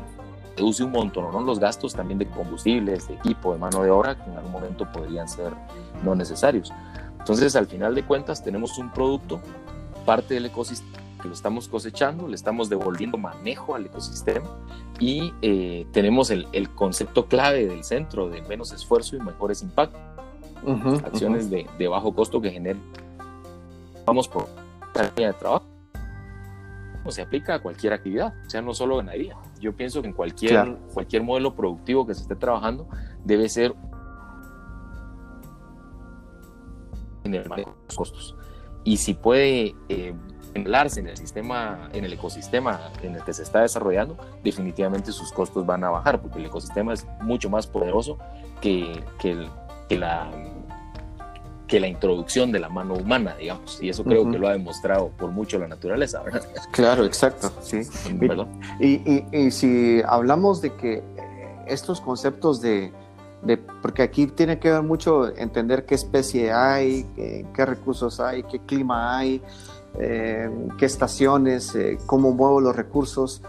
[0.56, 1.42] reduce un montón ¿no?
[1.42, 4.88] los gastos también de combustibles, de equipo, de mano de obra, que en algún momento
[4.92, 5.54] podrían ser
[6.04, 6.72] no necesarios.
[7.20, 9.40] Entonces, al final de cuentas, tenemos un producto,
[10.06, 14.50] parte del ecosistema, que lo estamos cosechando, le estamos devolviendo manejo al ecosistema
[15.00, 20.02] y eh, tenemos el, el, concepto clave del centro de menos esfuerzo y mejores impactos.
[21.04, 22.82] Acciones de, de, bajo costo que generan,
[24.06, 24.48] vamos por
[25.16, 25.66] línea de trabajo.
[27.10, 29.36] Se aplica a cualquier actividad, o sea, no solo ganadería.
[29.62, 32.88] Yo pienso que en cualquier, cualquier modelo productivo que se esté trabajando
[33.24, 33.74] debe ser
[37.24, 38.36] en el manejo de los costos.
[38.84, 40.14] Y si puede eh,
[40.54, 45.66] en el sistema, en el ecosistema en el que se está desarrollando, definitivamente sus costos
[45.66, 48.18] van a bajar, porque el ecosistema es mucho más poderoso
[48.60, 49.48] que, que,
[49.88, 50.30] que la
[51.72, 55.08] que la introducción de la mano humana, digamos, y eso creo que lo ha demostrado
[55.18, 56.44] por mucho la naturaleza, ¿verdad?
[56.72, 57.84] Claro, exacto, sí.
[58.82, 61.02] Y, y, y, si hablamos de que
[61.68, 62.92] estos conceptos de,
[63.82, 69.18] porque aquí tiene que ver mucho entender qué especie hay, qué, recursos hay, qué clima
[69.18, 69.42] hay,
[69.98, 73.42] eh, qué estaciones, eh, cómo muevo los recursos.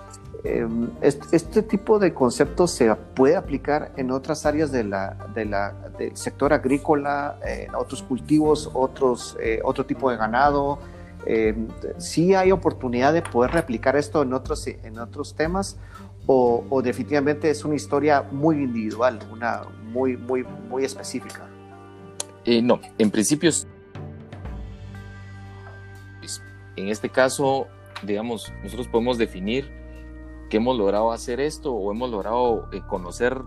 [0.44, 0.66] Eh,
[1.00, 6.16] este, tipo de conceptos se puede aplicar en otras áreas de la, de la, del
[6.16, 10.80] sector agrícola, en otros cultivos, otros, otro tipo de ganado.
[11.98, 15.78] sí hay oportunidad de poder replicar esto en otros, en otros temas
[16.26, 21.48] o, definitivamente es una historia muy individual, una muy, muy, muy específica?
[22.44, 23.50] Eh, no, en principio,
[26.76, 27.66] en este caso,
[28.02, 29.81] digamos, nosotros podemos definir
[30.52, 33.40] que hemos logrado hacer esto o hemos logrado eh, conocer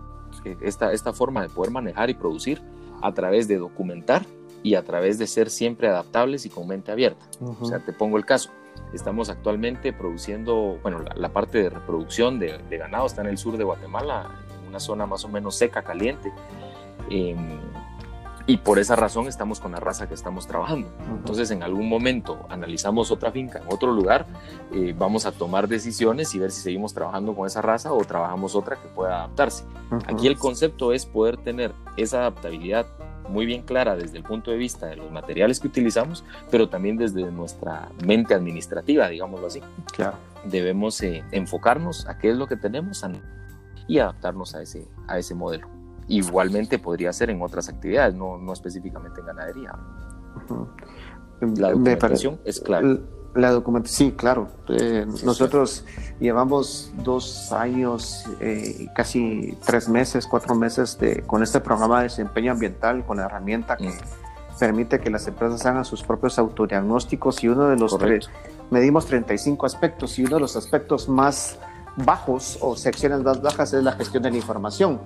[0.44, 2.60] eh, esta, esta forma de poder manejar y producir
[3.00, 4.26] a través de documentar
[4.64, 7.24] y a través de ser siempre adaptables y con mente abierta.
[7.60, 8.50] O sea, te pongo el caso.
[8.92, 13.62] Estamos actualmente produciendo, bueno, la, parte de reproducción de, ganado está en el sur de
[13.62, 14.28] Guatemala,
[14.60, 16.32] en una zona más o menos seca, caliente.
[17.08, 17.60] Em,
[18.46, 20.88] y por esa razón estamos con la raza que estamos trabajando.
[21.10, 24.26] Entonces, en algún momento analizamos otra finca en otro lugar,
[24.72, 28.54] eh, vamos a tomar decisiones y ver si seguimos trabajando con esa raza o trabajamos
[28.54, 29.64] otra que pueda adaptarse.
[30.06, 32.86] Aquí el concepto es poder tener esa adaptabilidad
[33.28, 36.96] muy bien clara desde el punto de vista de los materiales que utilizamos, pero también
[36.96, 39.60] desde nuestra mente administrativa, digámoslo así.
[39.92, 40.16] Claro.
[40.44, 43.04] Debemos eh, enfocarnos a qué es lo que tenemos
[43.88, 45.75] y adaptarnos a ese, a ese modelo.
[46.08, 49.74] Igualmente podría ser en otras actividades, no, no específicamente en ganadería.
[51.40, 53.00] La documentación es clave.
[53.34, 54.48] La documentación, sí, claro.
[54.68, 55.84] Eh, nosotros
[56.18, 62.52] llevamos dos años, eh, casi tres meses, cuatro meses de, con este programa de desempeño
[62.52, 64.58] ambiental, con la herramienta que mm.
[64.58, 68.30] permite que las empresas hagan sus propios autodiagnósticos y uno de los tres,
[68.70, 71.58] medimos 35 aspectos y uno de los aspectos más
[71.96, 75.00] bajos o secciones más bajas es la gestión de la información.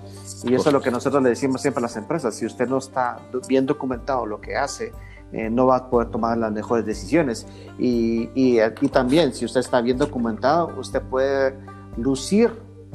[0.44, 2.34] Y eso es lo que nosotros le decimos siempre a las empresas.
[2.34, 4.92] Si usted no está bien documentado lo que hace,
[5.32, 7.46] eh, no va a poder tomar las mejores decisiones.
[7.78, 11.54] Y, y, aquí también, si usted está bien documentado, usted puede
[11.96, 12.50] lucir,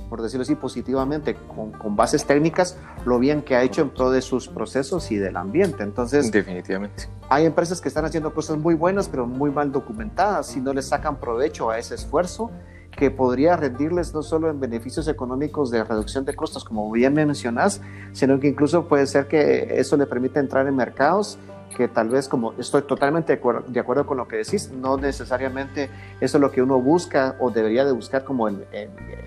[0.09, 4.25] por decirlo así, positivamente, con, con, bases técnicas, lo bien que ha hecho en todos
[4.25, 5.83] sus procesos y del ambiente.
[5.83, 7.07] Entonces, definitivamente.
[7.29, 10.81] Hay empresas que están haciendo cosas muy buenas, pero muy mal documentadas, y no le
[10.81, 12.51] sacan provecho a ese esfuerzo
[12.95, 17.81] que podría rendirles no solo en beneficios económicos de reducción de costos, como bien mencionas,
[18.13, 21.37] sino que incluso puede ser que eso le permita entrar en mercados
[21.75, 24.95] que tal vez como estoy totalmente de acuerdo, de acuerdo, con lo que decís, no
[24.97, 25.89] necesariamente
[26.21, 28.65] eso es lo que uno busca o debería de buscar como el,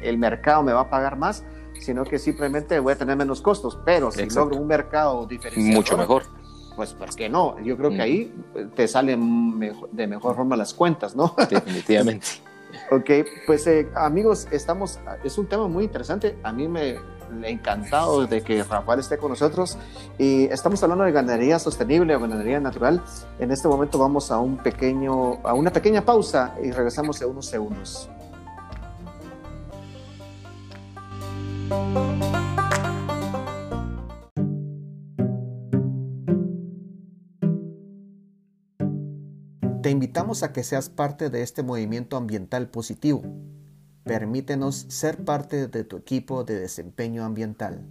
[0.03, 1.45] el, mercado me va a pagar más,
[1.79, 5.99] sino que simplemente voy a tener menos costos, pero si logro un mercado diferenciado, mucho
[5.99, 6.23] mejor.
[6.75, 7.61] Pues, ¿por qué no?
[7.61, 8.35] Yo creo que ahí
[8.75, 9.59] te salen
[9.93, 11.35] de mejor forma las cuentas, ¿no?
[11.51, 12.27] Definitivamente.
[12.91, 13.11] Ok,
[13.47, 16.39] pues eh, amigos, estamos, es un tema muy interesante.
[16.43, 19.77] A mí me, he encantado de que Rafael esté con nosotros
[20.17, 23.03] y estamos hablando de ganadería sostenible o ganadería natural.
[23.39, 27.47] En este momento vamos a un pequeño, a una pequeña pausa y regresamos en unos
[27.47, 28.09] segundos.
[40.09, 43.21] Invitamos a que seas parte de este movimiento ambiental positivo.
[44.05, 47.85] Permítenos ser parte de tu equipo de desempeño ambiental.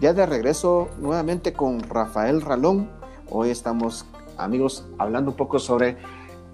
[0.00, 2.88] Ya de regreso nuevamente con Rafael Ralón.
[3.28, 4.06] Hoy estamos,
[4.38, 5.96] amigos, hablando un poco sobre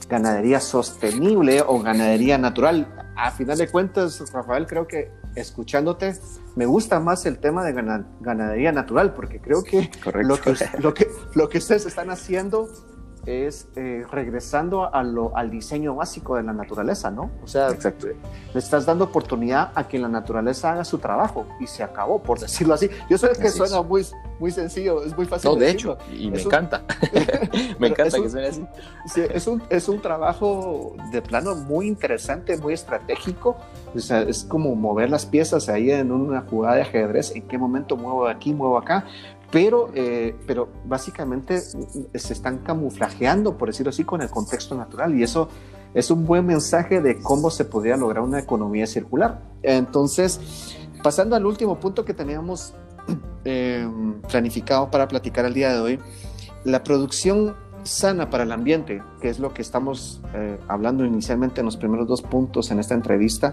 [0.08, 2.86] ganadería sostenible o ganadería natural.
[3.16, 6.14] A final de cuentas, Rafael, creo que escuchándote,
[6.56, 7.72] me gusta más el tema de
[8.20, 9.90] ganadería natural, porque creo que
[10.22, 12.68] lo, que, lo, que, lo que ustedes están haciendo
[13.28, 17.30] es eh, regresando a lo, al diseño básico de la naturaleza, ¿no?
[17.42, 21.82] O sea, le estás dando oportunidad a que la naturaleza haga su trabajo y se
[21.82, 22.88] acabó, por decirlo así.
[23.10, 24.06] Yo sé que suena muy,
[24.38, 25.50] muy sencillo, es muy fácil.
[25.50, 26.82] No, de, hecho, y me encanta.
[27.78, 28.64] me encanta que suene así.
[29.06, 33.56] Sí, es, un, es un trabajo de plano muy interesante, muy estratégico.
[33.94, 37.58] O sea, es como mover las piezas ahí en una jugada de ajedrez, en qué
[37.58, 39.06] momento muevo aquí, muevo acá,
[39.50, 45.22] pero, eh, pero básicamente se están camuflajeando, por decirlo así, con el contexto natural y
[45.22, 45.48] eso
[45.94, 49.42] es un buen mensaje de cómo se podría lograr una economía circular.
[49.62, 52.74] Entonces, pasando al último punto que teníamos
[53.44, 53.88] eh,
[54.28, 55.98] planificado para platicar el día de hoy,
[56.64, 61.66] la producción sana para el ambiente, que es lo que estamos eh, hablando inicialmente en
[61.66, 63.52] los primeros dos puntos en esta entrevista,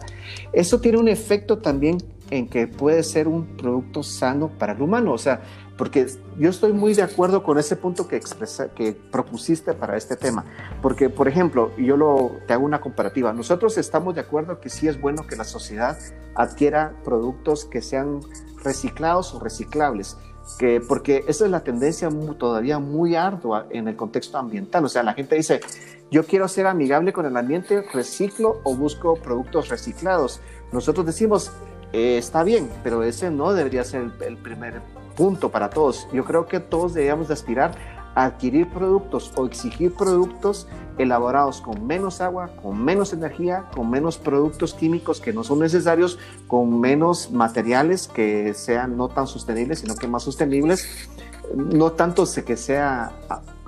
[0.52, 1.98] eso tiene un efecto también
[2.32, 5.14] en que puede ser un producto sano para el humano.
[5.14, 5.42] O sea,
[5.78, 6.08] porque
[6.38, 10.46] yo estoy muy de acuerdo con ese punto que, expresa, que propusiste para este tema,
[10.82, 14.88] porque, por ejemplo, yo lo, te hago una comparativa, nosotros estamos de acuerdo que sí
[14.88, 15.98] es bueno que la sociedad
[16.34, 18.22] adquiera productos que sean
[18.64, 20.18] reciclados o reciclables,
[20.60, 25.04] que, porque esa es la tendencia todavía muy ardua en el contexto ambiental, o sea,
[25.04, 25.60] la gente dice,
[26.12, 30.40] yo quiero ser amigable con el ambiente, reciclo o busco productos reciclados.
[30.72, 31.52] Nosotros decimos,
[31.94, 34.82] eh, está bien, pero ese no debería ser el, el primer
[35.16, 36.08] punto para todos.
[36.14, 37.76] Yo creo que todos debemos de aspirar
[38.16, 44.18] a adquirir productos o exigir productos elaborados con menos agua, con menos energía, con menos
[44.18, 49.96] productos químicos que no son necesarios, con menos materiales que sean no tan sostenibles, sino
[49.96, 51.10] que más sostenibles.
[51.54, 53.12] No tanto que sea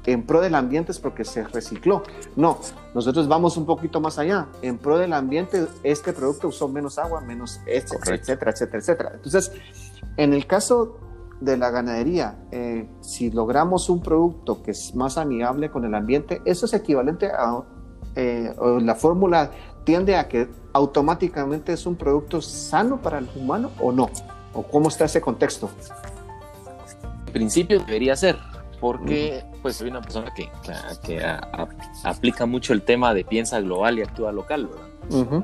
[0.05, 2.01] en pro del ambiente es porque se recicló.
[2.37, 2.59] No,
[2.95, 4.47] nosotros vamos un poquito más allá.
[4.61, 9.11] En pro del ambiente, este producto usó menos agua, menos etcétera, etcétera, etcétera.
[9.15, 9.51] Entonces,
[10.15, 10.97] en el caso
[11.39, 16.41] de la ganadería, eh, si logramos un producto que es más amigable con el ambiente,
[16.45, 17.63] eso es equivalente a
[18.15, 19.51] eh, la fórmula
[19.83, 24.09] tiende a que automáticamente es un producto sano para el humano o no,
[24.53, 25.69] o cómo está ese contexto.
[27.27, 28.37] En principio debería ser,
[28.79, 30.49] porque pues soy una persona que,
[31.03, 31.23] que
[32.03, 34.86] aplica mucho el tema de piensa global y actúa local, ¿verdad?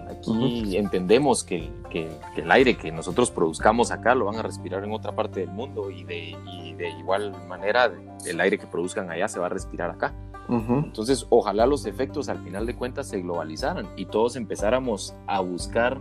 [0.09, 4.91] Aquí entendemos que, que, el aire que nosotros produzcamos acá lo van a respirar en
[4.91, 7.91] otra parte del mundo y de, y de igual manera
[8.25, 10.13] el aire que produzcan allá se va a respirar acá.
[10.49, 15.99] Entonces, ojalá los efectos al final de cuentas se globalizaran y todos empezáramos a buscar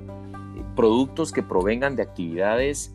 [0.75, 2.95] productos que provengan de actividades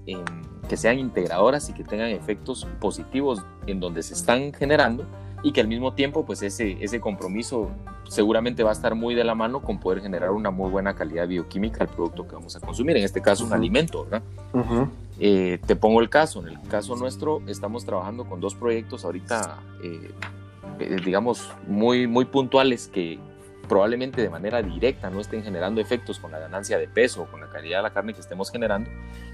[0.68, 5.06] que sean integradoras y que tengan efectos positivos en donde se están generando
[5.44, 7.70] y que al mismo tiempo pues ese, ese compromiso
[8.08, 11.28] seguramente va a estar muy de la mano con poder generar una muy buena calidad
[11.28, 14.24] bioquímica al producto que vamos a consumir, en este caso un alimento, ¿verdad?
[15.20, 19.60] Eh, te pongo el caso, en el caso nuestro estamos trabajando con dos proyectos ahorita,
[19.84, 20.12] eh,
[20.80, 23.20] eh, digamos, muy, muy puntuales que
[23.68, 27.42] probablemente de manera directa no estén generando efectos con la ganancia de peso o con
[27.42, 28.90] la calidad de la carne que estemos generando,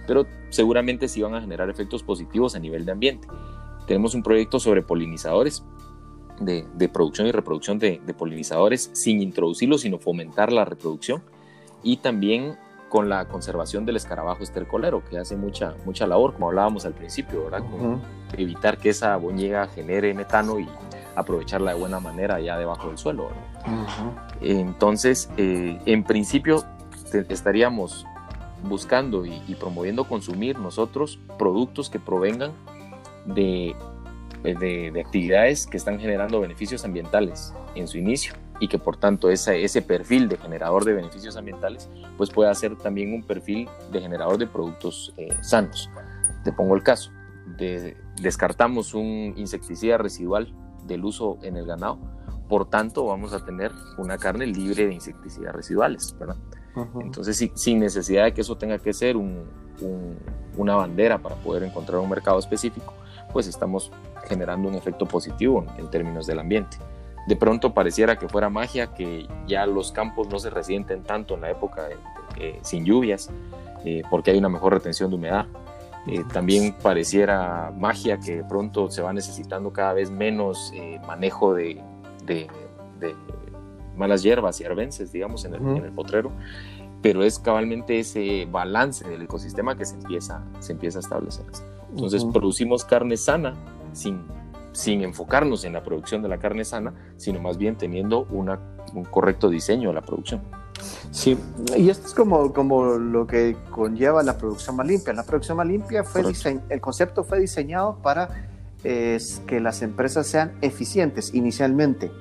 [0.08, 3.28] pero seguramente sí van a generar efectos positivos a nivel de ambiente.
[3.86, 5.64] Tenemos un proyecto sobre polinizadores
[6.40, 11.24] de, producción y reproducción de, polinizadores sin introducirlos, sino fomentar la reproducción
[11.84, 12.58] y también
[12.90, 17.46] con la conservación del escarabajo estercolero, que hace mucha, mucha labor, como hablábamos al principio,
[17.46, 17.64] ¿verdad?
[18.38, 20.68] evitar que esa boñega genere metano y
[21.16, 23.30] aprovecharla de buena manera ya debajo del suelo.
[24.42, 26.64] Entonces, eh, en principio,
[27.30, 28.06] estaríamos
[28.64, 32.52] buscando y, promoviendo consumir nosotros productos que provengan
[33.26, 33.76] de
[34.44, 39.64] de, actividades que están generando beneficios ambientales en su inicio y que por tanto ese,
[39.64, 44.38] ese perfil de generador de beneficios ambientales pues pueda ser también un perfil de generador
[44.38, 45.90] de productos eh, sanos.
[46.44, 47.12] Te pongo el caso,
[47.58, 50.54] de, descartamos un insecticida residual
[50.86, 52.00] del uso en el ganado,
[52.50, 56.36] por tanto vamos a tener una carne libre de insecticidas residuales, ¿verdad?
[57.02, 62.10] Entonces, sin necesidad de que eso tenga que ser una bandera para poder encontrar un
[62.10, 62.94] mercado específico,
[63.34, 63.92] pues estamos
[64.28, 66.78] generando un efecto positivo en, términos del ambiente.
[67.28, 71.42] De pronto pareciera que fuera magia, que ya los campos no se resienten tanto en
[71.42, 71.90] la época
[72.62, 73.30] sin lluvias,
[73.86, 75.46] eh, porque hay una mejor retención de humedad.
[76.08, 81.54] Eh, también pareciera magia que de pronto se va necesitando cada vez menos eh, manejo
[81.54, 81.82] de,
[83.96, 86.32] malas hierbas y arbences, digamos, en el, potrero,
[87.02, 91.46] pero es cabalmente ese balance del ecosistema que se empieza, se empieza a establecer.
[91.94, 93.54] Entonces producimos carne sana
[93.94, 94.24] sin,
[94.72, 98.60] sin enfocarnos en la producción de la carne sana, sino más bien teniendo una,
[98.94, 100.42] un correcto diseño de la producción.
[101.12, 101.38] Sí,
[101.78, 105.14] y esto es como, como lo que conlleva la producción más limpia.
[105.14, 106.24] La producción más limpia fue
[106.70, 108.48] el concepto fue diseñado para
[108.82, 112.12] que las empresas sean eficientes inicialmente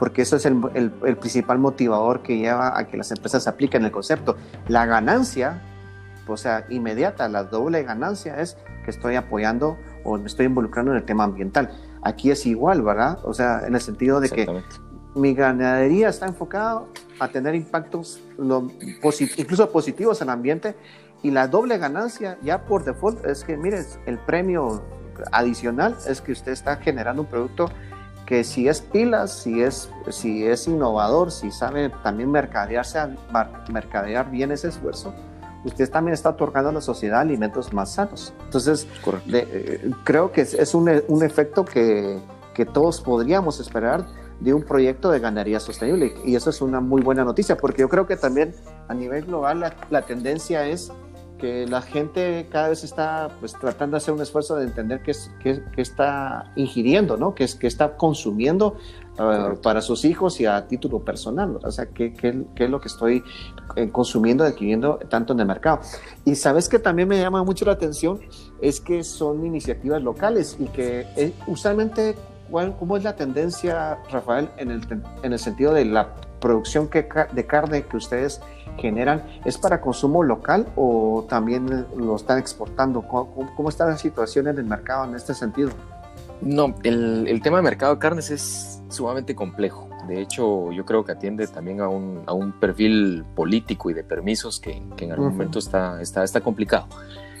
[0.00, 3.90] porque eso es el, el, principal motivador que lleva a que las empresas apliquen el
[3.90, 4.34] concepto.
[4.66, 5.60] La ganancia,
[6.26, 10.98] o sea, inmediata, la doble ganancia es que estoy apoyando o me estoy involucrando en
[10.98, 11.70] el tema ambiental.
[12.02, 13.18] Aquí es igual, ¿verdad?
[13.24, 14.62] O sea, en el sentido de que
[15.14, 16.84] mi ganadería está enfocada
[17.18, 18.20] a tener impactos
[19.36, 20.76] incluso positivos en el ambiente
[21.22, 24.82] y la doble ganancia ya por default es que, mire, el premio
[25.32, 27.68] adicional es que usted está generando un producto
[28.24, 33.00] que si es pilas, si es, si es innovador, si sabe también mercadearse,
[33.72, 35.12] mercadear bien ese esfuerzo,
[35.64, 38.32] usted también está otorgando a la sociedad alimentos más sanos.
[38.44, 38.86] Entonces,
[39.32, 42.18] eh, creo que es, un, un, efecto que,
[42.54, 44.06] que, todos podríamos esperar
[44.40, 46.14] de un proyecto de ganadería sostenible.
[46.24, 48.54] Y eso es una muy buena noticia, porque yo creo que también
[48.88, 50.90] a nivel global la, la tendencia es
[51.40, 55.12] que la gente cada vez está pues, tratando de hacer un esfuerzo de entender qué,
[55.12, 57.34] es, qué, está ingiriendo, ¿no?
[57.34, 58.76] qué, es, qué está consumiendo
[59.18, 61.58] uh, para sus hijos y a título personal.
[61.62, 63.24] O sea, qué, qué, qué es lo que estoy
[63.76, 65.80] eh, consumiendo, adquiriendo tanto en el mercado.
[66.24, 68.20] Y sabes que también me llama mucho la atención
[68.60, 72.16] es que son iniciativas locales y que eh, usualmente,
[72.78, 74.82] ¿cómo es la tendencia, Rafael, en el,
[75.22, 78.40] en el sentido de la producción que, de carne que ustedes
[78.80, 83.02] generan es para consumo local o también lo están exportando?
[83.02, 85.70] ¿Cómo, está la situación en el mercado en este sentido?
[86.40, 89.90] No, el, el, tema de mercado de carnes es sumamente complejo.
[90.08, 94.02] De hecho, yo creo que atiende también a un, a un perfil político y de
[94.02, 96.86] permisos que, que en algún momento está, está, está complicado.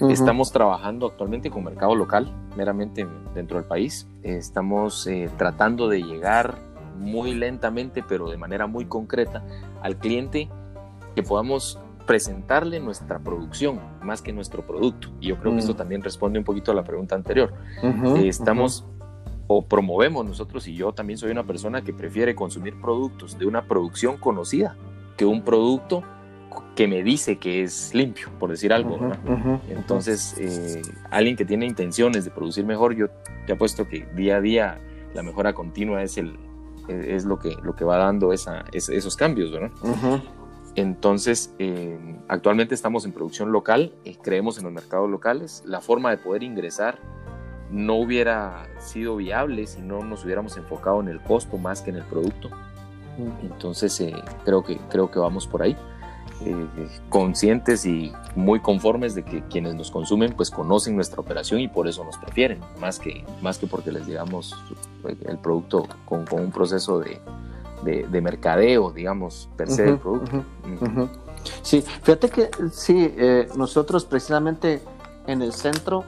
[0.08, 4.08] Estamos trabajando actualmente con mercado local, meramente dentro del país.
[4.22, 6.58] Estamos eh, tratando de llegar
[6.98, 9.42] muy lentamente, pero de manera muy concreta,
[9.82, 10.48] al cliente
[11.20, 15.08] que podamos presentarle nuestra producción más que nuestro producto.
[15.20, 15.76] Y yo creo que esto mm.
[15.76, 17.52] también responde un poquito a la pregunta anterior.
[17.82, 18.84] Eh, estamos
[19.46, 23.62] o promovemos nosotros, y yo también soy una persona que prefiere consumir productos de una
[23.62, 24.76] producción conocida
[25.16, 26.04] que un producto
[26.76, 28.98] que me dice que es limpio, por decir algo.
[29.68, 33.08] Entonces, eh, alguien que tiene intenciones de producir mejor, yo
[33.46, 34.80] te apuesto que día a día
[35.14, 36.38] la mejora continua es, el,
[36.88, 39.50] es lo, que, lo que va dando esa, esos cambios.
[39.50, 39.70] ¿verdad?
[40.76, 45.62] Entonces, eh, actualmente estamos en producción local, eh, creemos en los mercados locales.
[45.66, 46.98] La forma de poder ingresar
[47.70, 51.96] no hubiera sido viable si no nos hubiéramos enfocado en el costo más que en
[51.96, 52.50] el producto.
[53.42, 55.76] Entonces, eh, creo, que, creo que vamos por ahí.
[57.10, 61.86] conscientes y muy conformes de que quienes nos consumen pues conocen nuestra operación y por
[61.86, 64.56] eso nos prefieren, más que, más que porque les digamos
[65.04, 67.20] el producto con un proceso de,
[67.84, 70.44] de, mercadeo, digamos, per se del producto.
[71.62, 74.82] Sí, fíjate que sí, eh, nosotros precisamente
[75.26, 76.04] en el centro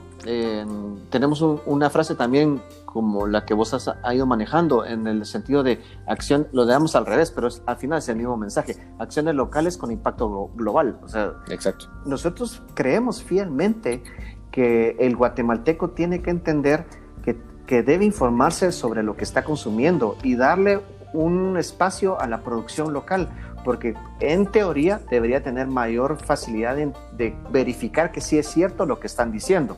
[1.09, 5.81] tenemos una frase también como la que vos has ido manejando en el sentido de
[6.07, 9.91] acción, lo damos al revés, pero al final es el mismo mensaje, acciones locales con
[9.91, 10.99] impacto global.
[11.03, 11.87] O sea, Exacto.
[12.05, 14.03] nosotros creemos fielmente
[14.51, 16.85] que el guatemalteco tiene que entender
[17.23, 20.79] que, que debe informarse sobre lo que está consumiendo y darle
[21.13, 23.29] un espacio a la producción local,
[23.63, 29.07] porque en teoría debería tener mayor facilidad de, verificar que sí es cierto lo que
[29.07, 29.77] están diciendo,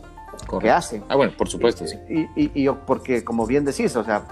[0.60, 1.04] que hacen.
[1.10, 1.98] Ah, bueno, por supuesto, sí.
[2.36, 4.26] Y, porque, como bien decís, o sea,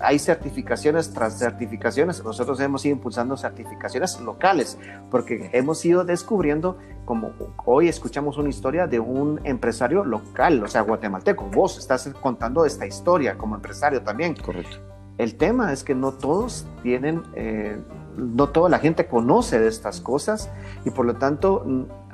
[0.00, 2.22] hay certificaciones tras certificaciones.
[2.22, 4.78] Nosotros hemos ido impulsando certificaciones locales,
[5.10, 7.32] porque hemos ido descubriendo, como
[7.64, 11.44] hoy escuchamos una historia de un empresario local, o sea, guatemalteco.
[11.46, 14.34] Vos estás contando esta historia como empresario también.
[14.36, 17.78] Correcto el tema es que no todos tienen, eh,
[18.16, 20.50] no toda la gente conoce de estas cosas
[20.84, 21.64] y por lo tanto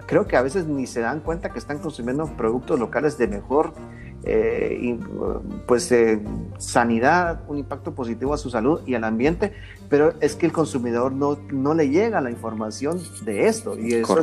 [0.07, 3.73] creo que a veces ni se dan cuenta que están consumiendo productos locales de mejor
[4.23, 4.99] eh,
[5.67, 6.21] pues eh,
[6.59, 9.55] sanidad, un impacto positivo a su salud y al ambiente,
[9.89, 14.21] pero es que el consumidor no, no le llega la información de esto y eso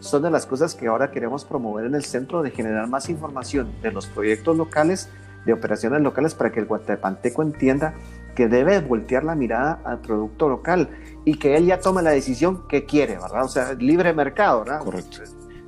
[0.00, 3.72] son de las cosas que ahora queremos promover en el centro de generar más información
[3.80, 5.08] de los proyectos locales,
[5.46, 7.94] de operaciones locales para que el guatemalteco entienda
[8.38, 10.88] que debe voltear la mirada al producto local
[11.24, 13.42] y que él ya tome la decisión que quiere, ¿verdad?
[13.42, 14.78] O sea, libre mercado, ¿verdad?
[14.78, 15.22] Correcto.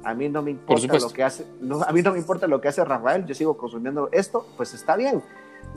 [0.04, 1.46] A mí no me importa lo que hace,
[1.84, 4.94] a mí no me importa lo que hace Rafael, yo sigo consumiendo esto, pues está
[4.94, 5.20] bien,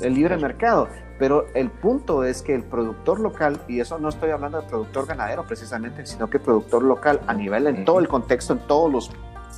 [0.02, 0.88] el libre mercado.
[1.18, 5.08] Pero el punto es que el productor local, y eso no estoy hablando de productor
[5.08, 9.12] ganadero precisamente, sino que productor local a nivel, en todo el contexto, en todos los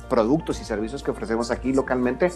[0.08, 2.30] productos y servicios que ofrecemos aquí localmente,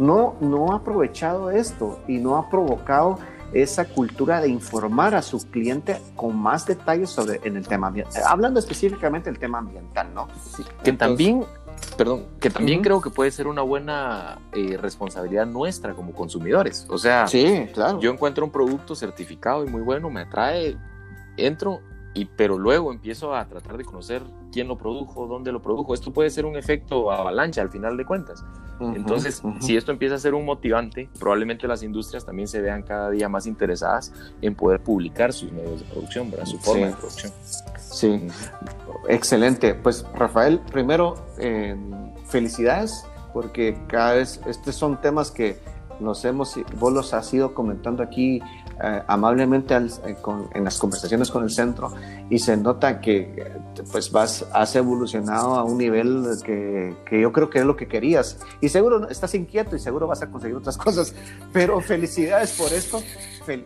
[0.00, 3.20] no, no ha aprovechado esto y no ha provocado
[3.52, 8.22] esa cultura de informar a su cliente con más detalles sobre en el tema ambiental,
[8.26, 10.28] hablando específicamente del tema ambiental, ¿no?
[10.82, 11.44] que también
[11.96, 16.86] perdón, que también creo que puede ser una buena eh, responsabilidad nuestra como consumidores.
[16.88, 18.00] O sea, sí, claro.
[18.00, 20.76] yo encuentro un producto certificado y muy bueno, me atrae,
[21.36, 21.80] entro,
[22.12, 25.94] y, pero luego empiezo a tratar de conocer quién lo produjo, dónde lo produjo.
[25.94, 28.44] Esto puede ser un efecto avalancha al final de cuentas.
[28.80, 33.10] Entonces, si esto empieza a ser un motivante, probablemente las industrias también se vean cada
[33.10, 36.46] día más interesadas en poder publicar sus medios de producción, ¿verdad?
[36.46, 37.30] su forma de producción.
[37.76, 38.26] Sí,
[39.08, 39.74] excelente.
[39.74, 41.76] Pues Rafael, primero, eh,
[42.26, 43.04] felicidades,
[43.34, 45.58] porque cada vez estos son temas que
[46.00, 48.40] nos hemos, vos los has ido comentando aquí
[48.82, 50.16] eh, amablemente eh,
[50.54, 51.92] en las conversaciones con el centro
[52.30, 53.52] y se nota que
[53.92, 57.88] pues vas, has evolucionado a un nivel que, que, yo creo que es lo que
[57.88, 61.14] querías y seguro estás inquieto y seguro vas a conseguir otras cosas,
[61.52, 63.02] pero felicidades por esto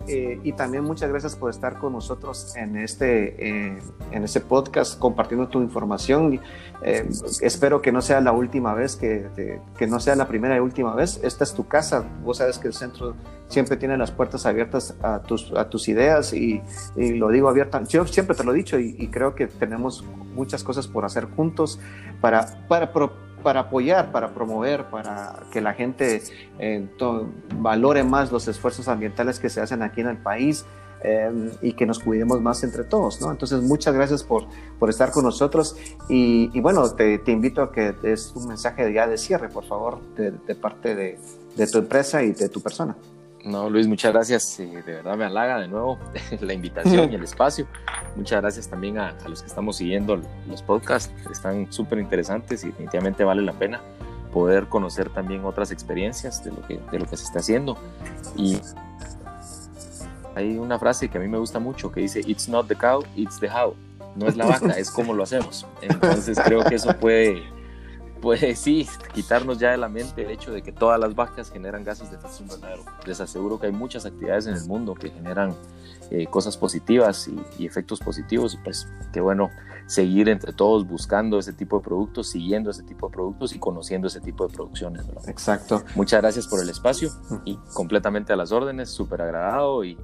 [0.09, 3.77] eh, y también muchas gracias por estar con nosotros en este,
[4.11, 6.41] en este podcast compartiendo tu información.
[7.41, 10.95] espero que no sea la última vez, que, que no sea la primera y última
[10.95, 11.21] vez.
[11.23, 13.15] Esta es tu casa, vos sabes que el centro
[13.49, 16.63] siempre tiene las puertas abiertas a tus, ideas y,
[16.97, 17.83] lo digo abierta.
[17.85, 21.79] Yo siempre te lo he dicho y, creo que tenemos muchas cosas por hacer juntos
[22.21, 22.93] para, para,
[23.43, 26.23] para apoyar, para promover, para que la gente
[26.59, 26.89] eh,
[27.57, 30.65] valore más los esfuerzos ambientales que se hacen aquí en el país.
[31.07, 33.21] Em, y que nos cuidemos más entre todos.
[33.21, 34.47] Entonces, muchas gracias por,
[34.79, 35.77] por estar con nosotros
[36.09, 40.55] y, bueno, te, invito a que des un mensaje ya de cierre, por favor, de,
[40.55, 42.97] parte de tu empresa y de tu persona.
[43.45, 44.57] No, Luis, muchas gracias.
[44.57, 45.99] de verdad me halaga de nuevo
[46.41, 47.67] la invitación y el espacio.
[48.17, 51.13] Muchas gracias también a, los que estamos siguiendo los podcasts.
[51.31, 53.81] Están súper interesantes y definitivamente vale la pena
[54.33, 57.77] poder conocer también otras experiencias de lo que, de lo que se está haciendo.
[58.35, 58.59] Y
[60.35, 63.05] hay una frase que a mí me gusta mucho que dice, It's not the cow,
[63.15, 63.75] it's the how.
[64.17, 65.67] No es la vaca, es cómo lo hacemos.
[65.83, 67.45] Entonces creo que eso puede
[68.25, 71.85] pues sí, quitarnos ya de la mente el hecho de que todas las vacas generan
[71.85, 72.83] gases de efecto invernadero.
[73.07, 75.55] Les aseguro que hay muchas actividades en el mundo que generan
[76.11, 78.55] eh, cosas positivas y, efectos positivos.
[78.55, 79.51] Y pues qué bueno
[79.87, 84.09] seguir entre todos buscando ese tipo de productos, siguiendo ese tipo de productos y conociendo
[84.09, 85.05] ese tipo de producciones.
[85.29, 85.85] Exacto.
[85.95, 87.11] Muchas gracias por el espacio
[87.45, 89.99] y completamente a las órdenes, súper agradado y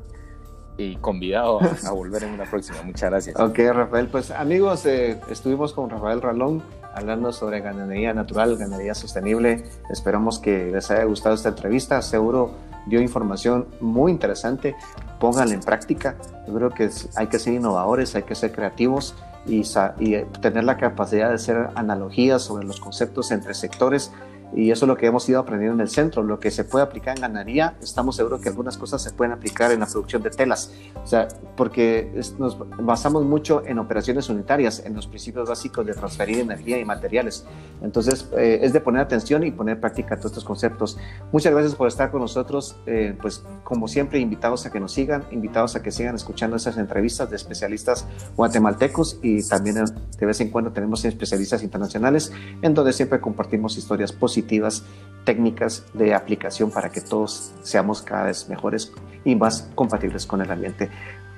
[0.79, 2.81] y convidado a, volver en una próxima.
[2.83, 3.39] Muchas gracias.
[3.39, 4.09] Ok, Rafael.
[4.09, 6.63] Pues amigos, eh, estuvimos con Rafael Ralón
[6.95, 9.65] hablando sobre ganadería natural, ganadería sostenible.
[9.91, 12.03] Esperamos que les haya gustado esta entrevista.
[12.03, 12.53] Seguro
[12.87, 14.75] dio información muy interesante.
[15.19, 16.17] Pónganla en práctica.
[16.47, 19.15] Yo creo que hay que ser innovadores, hay que ser creativos
[19.47, 19.63] y,
[19.99, 24.13] y tener la capacidad de hacer analogías sobre los conceptos entre sectores
[24.55, 26.23] y eso es lo que hemos ido aprendiendo en el centro.
[26.23, 29.71] Lo que se puede aplicar en ganadería, estamos seguros que algunas cosas se pueden aplicar
[29.73, 30.73] en la producción de telas.
[31.03, 36.41] O sea, porque nos basamos mucho en operaciones unitarias, en los principios básicos de transferir
[36.41, 37.47] energía y materiales.
[37.83, 40.99] Entonces, eh, es de poner atención y poner en práctica todos estos conceptos.
[41.33, 42.77] Muchas gracias por estar con nosotros.
[42.87, 46.77] Eh, pues, como siempre, invitados a que nos sigan, invitados a que sigan escuchando esas
[46.77, 49.85] entrevistas de especialistas guatemaltecos y también eh,
[50.19, 52.33] de vez en cuando tenemos especialistas internacionales
[52.63, 54.85] en donde siempre compartimos historias positivas
[55.25, 58.93] técnicas de aplicación para que todos seamos cada vez mejores
[59.25, 60.91] y más compatibles con el ambiente.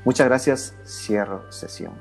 [0.05, 0.75] Muchas gracias.
[0.87, 1.93] Cierro sesión.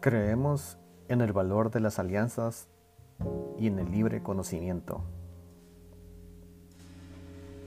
[0.00, 2.68] Creemos en el valor de las alianzas
[3.58, 5.04] y en el libre conocimiento.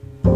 [0.04, 0.33] Thank you.